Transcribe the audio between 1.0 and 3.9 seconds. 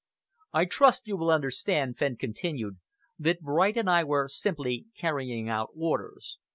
you will understand," Fenn continued, "that Bright and